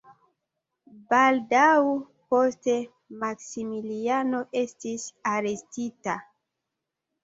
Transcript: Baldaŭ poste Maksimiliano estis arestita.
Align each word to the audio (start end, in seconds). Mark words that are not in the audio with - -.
Baldaŭ 1.13 1.67
poste 2.33 2.77
Maksimiliano 3.27 4.43
estis 4.67 5.09
arestita. 5.37 6.23